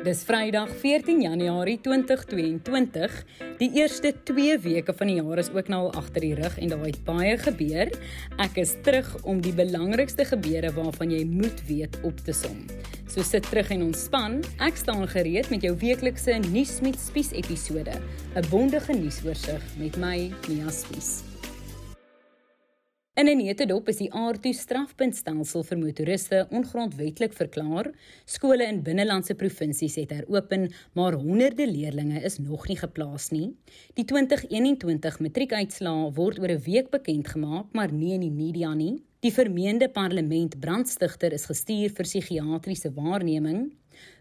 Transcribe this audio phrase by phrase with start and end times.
[0.00, 3.16] Dis Vrydag 14 Januarie 2022.
[3.60, 6.72] Die eerste 2 weke van die jaar is ook nou al agter die rug en
[6.72, 7.92] daar het baie gebeur.
[8.40, 12.64] Ek is terug om die belangrikste gebeure waarvan jy moet weet op te som.
[13.12, 14.40] So sit terug en ontspan.
[14.56, 18.00] Ek staan gereed met jou weeklikse nuus met Spies episode,
[18.40, 21.29] 'n bondige nuusoorseig met my Mia Spies.
[23.20, 27.90] In 'n netedop is die aardtoe strafpuntstelsel vir motoriste ongrondwettig verklaar.
[28.24, 33.50] Skole in binnelandse provinsies het heropen, maar honderde leerders is nog nie geplaas nie.
[33.94, 39.02] Die 2021 matriekuitslae word oor 'n week bekend gemaak, maar nie in die media nie.
[39.20, 43.72] Die vermeende parlement brandstigter is gestuur vir psigiatriese waarneming.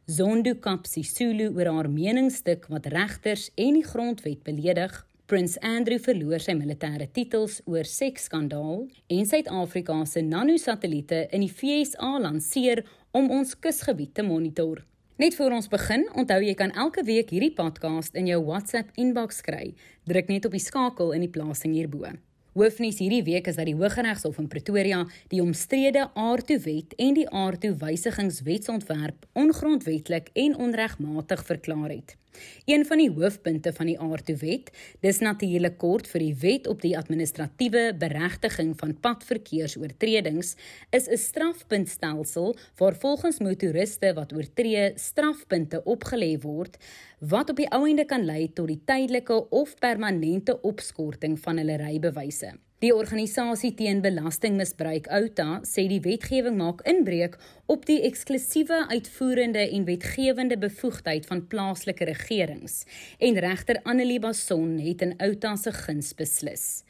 [0.06, 5.06] Zondo Kapsi Sulu oor haar meningsstuk wat regters en die grondwet beledig.
[5.30, 8.80] Prins Andrew verloor sy militêre titels oor seksskandaal
[9.14, 12.80] en Suid-Afrika se nanosatelliete in die FSA lanseer
[13.14, 14.82] om ons kusgebied te monitor.
[15.22, 19.46] Net voor ons begin, onthou jy kan elke week hierdie podcast in jou WhatsApp inbox
[19.46, 19.76] kry.
[20.10, 22.10] Druk net op die skakel in die plasing hierbo.
[22.58, 29.30] Hoofnuus hierdie week is dat die Hooggeregshof in Pretoria die omstrede Aardtoewet en die Aardtoewysigingswetsontwerp
[29.38, 32.18] ongrondwettig en onregmatig verklaar het.
[32.66, 34.70] Een van die hoofpunte van die Aardtoewet,
[35.02, 40.56] dis natuurlik kort vir die Wet op die Administratiewe Beregtiging van Padverkeersoortredings,
[40.92, 46.78] is 'n strafpuntstelsel waar volgens motoriste wat oortree strafpunte opgelê word
[47.20, 51.78] wat op die ou ende kan lei tot die tydelike of permanente opskorting van hulle
[51.78, 52.54] rybewyse.
[52.80, 57.34] Die organisasie teen belastingmisbruik Outa sê die wetgewing maak inbreuk
[57.68, 62.86] op die eksklusiewe uitvoerende en wetgewende bevoegdheid van plaaslike regerings
[63.20, 66.86] en regter Annelie Bason het in Outa se guns beslis.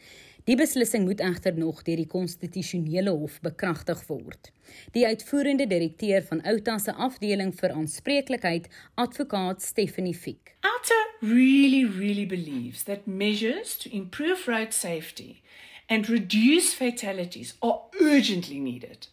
[0.49, 4.47] Die beslissing moet egter nog deur die konstitusionele hof bekragtig word.
[4.95, 8.65] Die uitvoerende direkteur van Outa se afdeling vir aanspreeklikheid,
[8.97, 10.55] advokaat Stephanie Fiek.
[10.65, 15.43] Outa really really believes that measures to improve road safety
[15.85, 19.07] and reduce fatalities are urgently needed.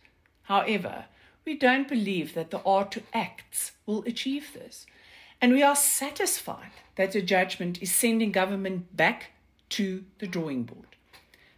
[0.48, 1.04] However,
[1.44, 4.86] we don't believe that the R2 Acts will achieve this.
[5.38, 9.32] And we are satisfied that the judgment is sending government back
[9.68, 10.95] to the drawing board.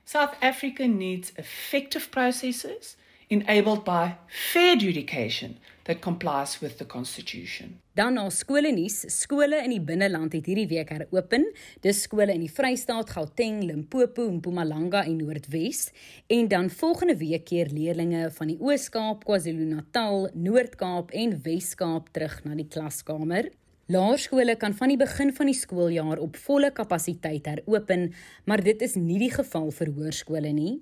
[0.08, 2.96] South Africa needs effective processes
[3.28, 7.82] enabled by fair adjudication that complies with the constitution.
[7.92, 11.44] Dan na skole nuus, skole in die binneland het hierdie week heropen.
[11.84, 15.90] Dis skole in die Vrystaat, Gauteng, Limpopo, Mpumalanga en Noordwes
[16.32, 22.56] en dan volgende week keer leerders van die Oos-Kaap, KwaZulu-Natal, Noord-Kaap en Wes-Kaap terug na
[22.56, 23.52] die klaskamer.
[23.88, 28.10] Laerskole kan van die begin van die skooljaar op volle kapasiteit heropen,
[28.44, 30.74] maar dit is nie die geval vir hoërskole nie.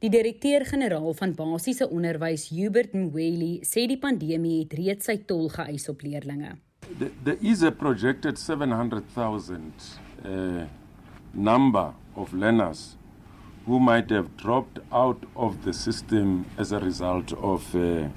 [0.00, 5.90] Die direkteur-generaal van basiese onderwys, Hubert Mweli, sê die pandemie het reeds sy tol geëis
[5.92, 6.56] op leerders.
[6.96, 10.64] There is a projected 700,000 uh,
[11.34, 12.96] number of learners
[13.66, 18.08] who might have dropped out of the system as a result of uh,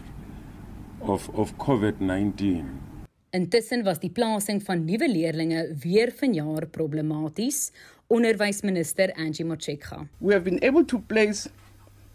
[1.04, 2.96] of of COVID-19.
[3.38, 7.72] Intussen was die plasing van nuwe leerders weer vanjaar problematies,
[8.10, 10.08] onderwysminister Angie Motshekga.
[10.20, 11.48] We have been able to place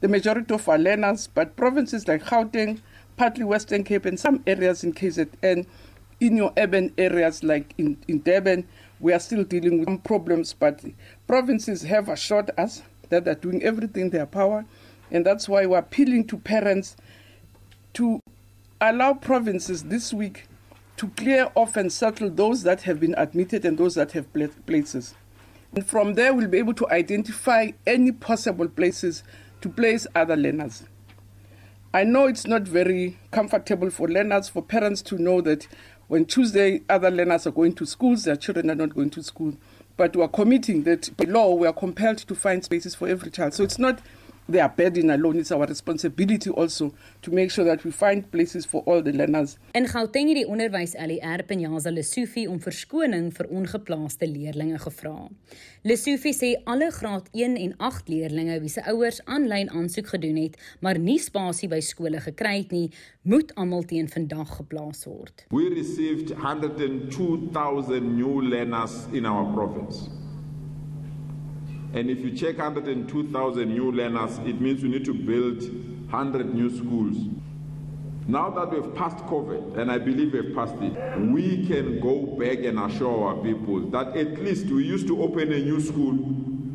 [0.01, 2.81] the majority of our learners, but provinces like Gauteng,
[3.17, 5.65] partly Western Cape and some areas in KZN,
[6.19, 8.67] in your urban areas like in, in Durban,
[8.99, 10.83] we are still dealing with some problems, but
[11.29, 14.65] provinces have assured us that they're doing everything in their power,
[15.13, 16.97] and that's why we're appealing to parents
[17.93, 18.19] to
[18.81, 20.49] allow provinces this week
[21.03, 24.25] to clear off and settle those that have been admitted and those that have
[24.67, 25.15] places.
[25.75, 29.25] And from there, we'll be able to identify any possible places
[29.63, 30.85] to place other learners.
[31.93, 35.67] I know it's not very comfortable for learners, for parents to know that
[36.07, 39.55] when Tuesday other learners are going to schools, their children are not going to school.
[39.97, 43.33] But we are committing that by law we are compelled to find spaces for every
[43.33, 43.55] child.
[43.55, 43.99] So it's not
[44.49, 46.93] their burden alone it's our responsibility also
[47.23, 49.57] to make sure that we find places for all the learners.
[49.73, 55.29] In Gauteng het die onderwys LER Penyaza Lesofie om verskoning vir ongeplaaste leerders gevra.
[55.83, 60.59] Lesofie sê alle graad 1 en 8 leerders wie se ouers aanlyn aansoek gedoen het,
[60.81, 62.89] maar nie spasie by skole gekry het nie,
[63.23, 65.47] moet almal teen vandag geplaas word.
[65.51, 70.22] We received 102,000 new learners in our province.
[71.95, 75.63] And if you check 102,000 new learners, it means we need to build
[76.11, 77.17] 100 new schools.
[78.27, 82.59] Now that we've passed COVID, and I believe we've passed it, we can go back
[82.65, 86.19] and assure our people that at least we used to open a new school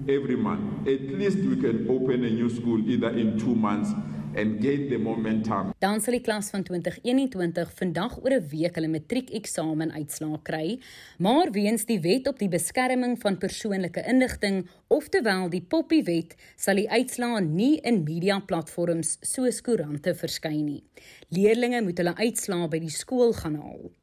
[0.09, 0.87] every month.
[0.87, 3.91] At least we can open a new school either in two months
[4.37, 5.73] and gain the momentum.
[5.81, 10.79] Dan sal die klas van 2021 vandag oor 'n week hulle matriekeksamen uitslae kry,
[11.17, 16.75] maar weens die wet op die beskerming van persoonlike inligting, oftewel die Poppy wet, sal
[16.75, 20.83] die uitslae nie in media platforms soos koerante verskyn nie.
[21.29, 23.96] Leerlinge moet hulle uitslae by die skool gaan haal.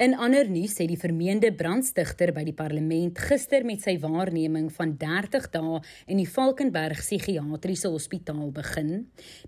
[0.00, 4.94] In ander nuus sê die vermeende brandstigter by die parlement gister met sy waarneming van
[4.96, 8.94] 30 dae in die Valkenberg psigiatriese hospitaal begin.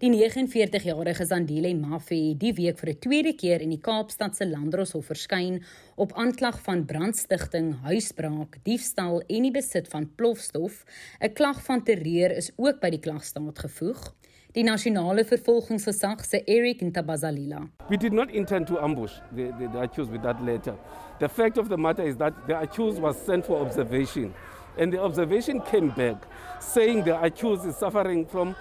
[0.02, 4.44] Die 49-jarige Zandile Mafe het die week vir 'n tweede keer in die Kaapstad se
[4.44, 5.62] Landdroshof verskyn
[5.96, 10.84] op aanklag van brandstigting, huisbraak, diefstal en die besit van plofstof.
[11.22, 14.12] 'n Klag van terreur is ook by die klagstaat gevoeg.
[14.54, 17.68] Die nasionale vervolgingsgesag se Eric Ntabazalila.
[17.88, 20.74] We did not intend to ambush the, the, the accused with that letter.
[21.20, 24.34] The fact of the matter is that the accused was sent for observation
[24.78, 26.16] and the observation came back
[26.60, 28.54] saying the accused is suffering from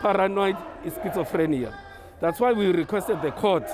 [0.00, 1.72] paranoid schizophrenia.
[2.20, 3.68] That's why we requested the court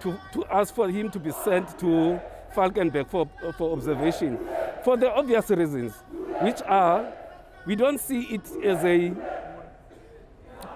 [0.00, 2.20] to, to ask for him to be sent to
[2.54, 3.28] Falkenberg for,
[3.58, 4.38] for observation
[4.84, 5.92] for the obvious reasons,
[6.42, 7.12] which are
[7.66, 9.12] we don't see it as a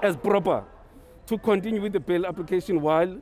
[0.02, 0.64] as proper
[1.26, 3.20] to continue with the bail application while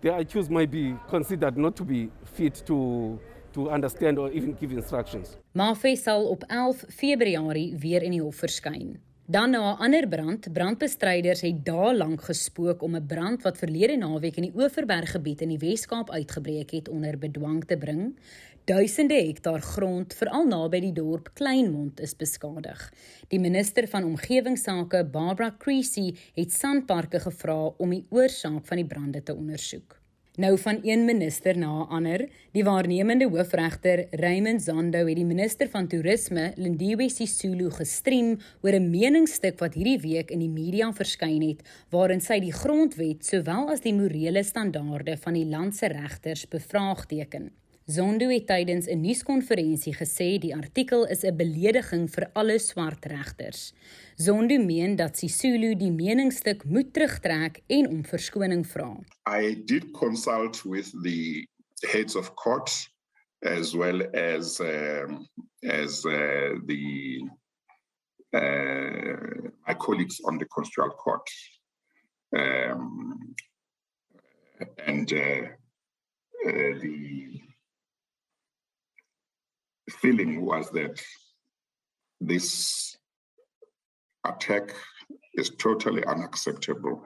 [0.00, 3.18] the accused might be considered not to be fit to
[3.52, 5.36] to understand or even give instructions.
[5.52, 9.00] Mafe sal op 11 Februarie weer in die hof verskyn.
[9.30, 13.96] Dan na 'n ander brand, brandbestryders het dae lank gespook om 'n brand wat verlede
[13.96, 18.18] naweek in die Oeverberg gebied in die Wes-Kaap uitgebreek het onder bedwang te bring.
[18.64, 22.92] Duisende hektaar grond, veral naby die dorp Kleinmond, is beskadig.
[23.28, 29.22] Die minister van omgewingsake, Barbara Creasy, het Sanparks gevra om die oorsaak van die brande
[29.22, 29.99] te ondersoek.
[30.40, 35.68] Nou van een minister na 'n ander, die waarnemende hoofregter Raymond Zondo het die minister
[35.68, 41.42] van toerisme, Lindiwe Sisulu, gestream oor 'n meningsstuk wat hierdie week in die media verskyn
[41.42, 41.60] het,
[41.90, 47.59] waarin sy die grondwet sowel as die morele standaarde van die land se regters bevraagteken.
[47.90, 53.74] Zondo het tydens 'n nuuskonferensie gesê die artikel is 'n belediging vir alle swart regters.
[54.16, 58.96] Zondo meen dat Sisulu die meningsstuk moet terugtrek en om verskoning vra.
[59.26, 61.48] I did consult with the
[61.92, 62.70] heads of court
[63.42, 65.28] as well as um,
[65.62, 67.28] as uh, the
[68.32, 71.28] uh, my colleagues on the constitutional court.
[72.36, 73.34] Um,
[74.86, 75.48] and uh,
[76.46, 77.49] uh, the
[80.00, 81.00] feeling was that
[82.20, 82.96] this
[84.24, 84.74] attack
[85.34, 87.02] is totally unacceptable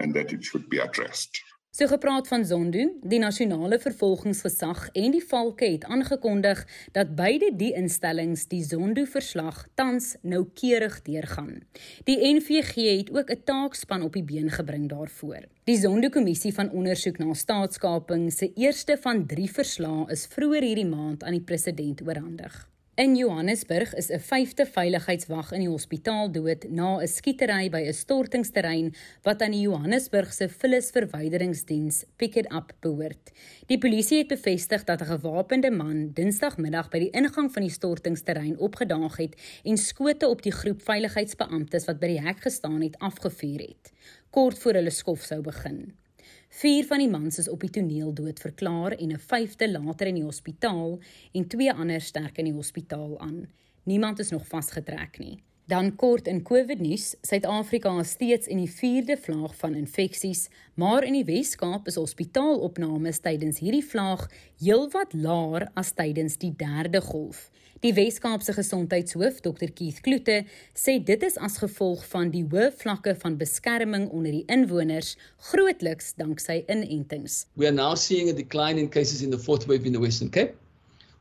[0.00, 1.40] and that it should be addressed.
[1.70, 6.62] So gepraat van Zondo, die nasionale vervolgingsgesag en die valke het aangekondig
[6.96, 11.60] dat beide die instellings die Zondo-verslag tans noukeurig deurgaan.
[12.08, 15.44] Die NVG het ook 'n taakspan op die been gebring daarvoor.
[15.64, 21.22] Die Zondo-kommissie van ondersoek na staatskaping se eerste van 3 verslae is vroeër hierdie maand
[21.22, 22.68] aan die president oorhandig.
[22.98, 27.94] In Johannesburg is 'n vyfde veiligheidswag in die hospitaal dood na 'n skietery by 'n
[27.94, 28.88] stortingsterrein
[29.22, 33.30] wat aan die Johannesburgse vullisverwyderingsdiens Pick It Up behoort.
[33.66, 38.58] Die polisie het bevestig dat 'n gewapende man Dinsdagmiddag by die ingang van die stortingsterrein
[38.58, 39.34] opgedaag het
[39.64, 43.92] en skote op die groep veiligheidsbeamptes wat by die hek gestaan het afgevuur het,
[44.30, 45.94] kort voor hulle skof sou begin.
[46.48, 50.14] Vier van die mans is op die toneel dood verklaar en 'n vyfde later in
[50.14, 50.98] die hospitaal
[51.32, 53.46] en twee ander sterk in die hospitaal aan.
[53.84, 55.42] Niemand is nog vasgetrek nie.
[55.68, 60.46] Dan kort in COVID nuus, Suid-Afrika is steeds in die 4de vlaag van infeksies,
[60.80, 64.22] maar in die Wes-Kaap is hospitaalopnames tydens hierdie vlaag
[64.64, 67.50] heelwat laer as tydens die 3de golf.
[67.84, 70.38] Die Wes-Kaapse gesondheidshoof, Dr Keith Kloete,
[70.72, 75.18] sê dit is as gevolg van die hoë vlakke van beskerming onder die inwoners,
[75.50, 77.42] grootliks danksy inentings.
[77.60, 80.32] We are now seeing a decline in cases in the fourth wave in the Western
[80.32, 80.56] Cape.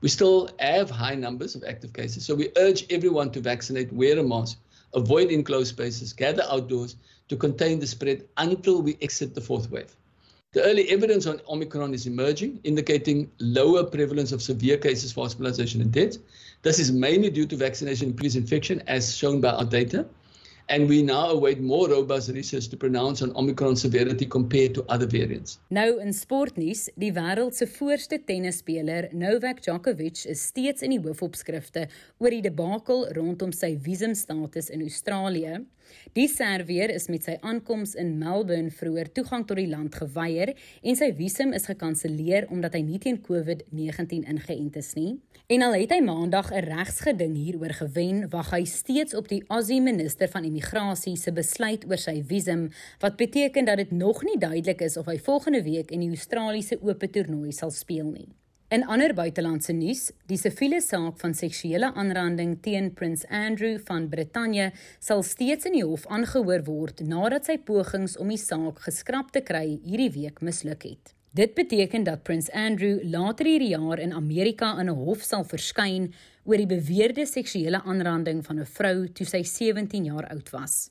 [0.01, 4.19] We still have high numbers of active cases, so we urge everyone to vaccinate, wear
[4.19, 4.59] a mask,
[4.93, 6.95] avoid enclosed spaces, gather outdoors
[7.29, 9.95] to contain the spread until we exit the fourth wave.
[10.53, 15.81] The early evidence on Omicron is emerging, indicating lower prevalence of severe cases for hospitalization
[15.81, 16.17] and death.
[16.61, 20.05] This is mainly due to vaccination increased infection, as shown by our data.
[20.69, 25.07] And we now await more robust research to pronounce on Omicron severity compared to other
[25.07, 25.59] variants.
[25.67, 31.85] Nou in sportnuus, die wêreld se voorste tennisspeler Novak Djokovic is steeds in die hoofopskrifte
[32.19, 35.61] oor die debakel rondom sy visumstatus in Australië.
[36.17, 40.95] Die Serveer is met sy aankoms in Melbourne vroeër toegang tot die land geweier en
[40.95, 45.17] sy visum is gekanselleer omdat hy nie teen COVID-19 ingeënt is nie.
[45.47, 49.81] En al het hy maandag 'n regsgeding hieroor gewen, wag hy steeds op die Aussie
[49.81, 54.81] minister van immigrasie se besluit oor sy visum, wat beteken dat dit nog nie duidelik
[54.81, 58.27] is of hy volgende week in die Australiese Ope toernooi sal speel nie.
[58.67, 64.73] In ander buitelandse nuus, die siviele saak van seksuele aanranding teen Prins Andrew van Brittanje
[64.99, 69.39] sal steeds in die hof aangehoor word nadat sy pogings om die saak geskraap te
[69.47, 71.13] kry hierdie week misluk het.
[71.31, 76.11] Dit beteken dat Prins Andrew later hierdie jaar in Amerika in 'n hof sal verskyn
[76.43, 80.89] oor die beweerde seksuele aanranding van 'n vrou toe sy 17 jaar oud was.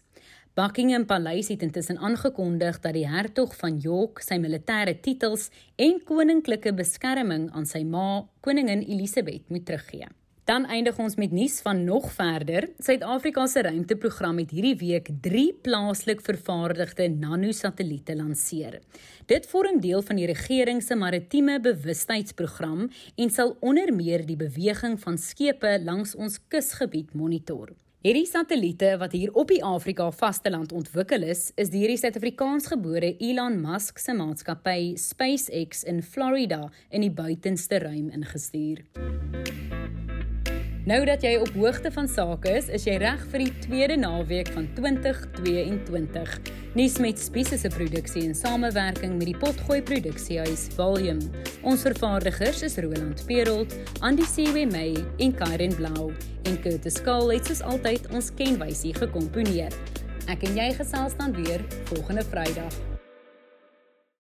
[0.56, 6.72] Buckingham Paleis het intussen aangekondig dat die hertog van York sy militêre titels en koninklike
[6.78, 10.08] beskerming aan sy ma, koningin Elisabeth, moet teruggee.
[10.48, 12.70] Dan eindig ons met nuus van nog verder.
[12.80, 18.80] Suid-Afrika se ruimteprogram het hierdie week 3 plaaslik vervaardigde nanosatelliete lanseer.
[19.28, 22.86] Dit vorm deel van die regering se maritieme bewustheidsprogram
[23.16, 27.76] en sal onder meer die beweging van skepe langs ons kusgebied monitor.
[28.06, 33.56] Hierdie satelliete wat hier op die Afrika vasteland ontwikkel is, is deur die Suid-Afrikaansgebore Elon
[33.58, 38.84] Musk se maatskappy SpaceX in Florida in die buitenste ruim ingestuur.
[40.86, 44.52] Nou dat jy op hoogte van sake is, is jy reg vir die tweede naweek
[44.54, 46.36] van 2022.
[46.78, 51.26] Nuus met Spies se produksie in samewerking met die Potgooi Produksiehuis Volume.
[51.66, 56.12] Ons vervaardigers is Roland Perolt, Andy Siwe en Karen Blau
[56.46, 59.74] en Curtis Kahl het soos altyd ons kenwysie gekomponeer.
[60.30, 62.95] Ek en jy gesels dan weer volgende Vrydag.